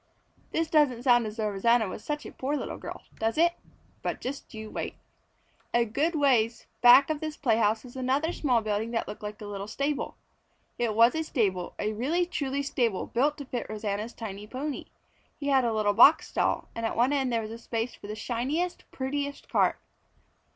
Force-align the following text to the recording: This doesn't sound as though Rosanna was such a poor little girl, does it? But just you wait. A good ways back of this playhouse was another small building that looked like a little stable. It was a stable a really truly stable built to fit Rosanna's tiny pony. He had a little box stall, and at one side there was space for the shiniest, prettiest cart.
This 0.51 0.67
doesn't 0.67 1.03
sound 1.03 1.27
as 1.27 1.37
though 1.37 1.51
Rosanna 1.51 1.87
was 1.87 2.03
such 2.03 2.25
a 2.25 2.31
poor 2.31 2.57
little 2.57 2.79
girl, 2.79 3.03
does 3.19 3.37
it? 3.37 3.53
But 4.01 4.19
just 4.19 4.51
you 4.51 4.71
wait. 4.71 4.95
A 5.75 5.85
good 5.85 6.15
ways 6.15 6.65
back 6.81 7.11
of 7.11 7.19
this 7.19 7.37
playhouse 7.37 7.83
was 7.83 7.95
another 7.95 8.33
small 8.33 8.61
building 8.61 8.89
that 8.93 9.07
looked 9.07 9.21
like 9.21 9.39
a 9.39 9.45
little 9.45 9.67
stable. 9.67 10.17
It 10.79 10.95
was 10.95 11.13
a 11.13 11.21
stable 11.21 11.75
a 11.77 11.93
really 11.93 12.25
truly 12.25 12.63
stable 12.63 13.05
built 13.05 13.37
to 13.37 13.45
fit 13.45 13.69
Rosanna's 13.69 14.13
tiny 14.15 14.47
pony. 14.47 14.85
He 15.39 15.49
had 15.49 15.63
a 15.63 15.71
little 15.71 15.93
box 15.93 16.29
stall, 16.29 16.67
and 16.73 16.83
at 16.83 16.95
one 16.97 17.11
side 17.11 17.31
there 17.31 17.43
was 17.47 17.61
space 17.61 17.93
for 17.93 18.07
the 18.07 18.15
shiniest, 18.15 18.85
prettiest 18.89 19.49
cart. 19.49 19.79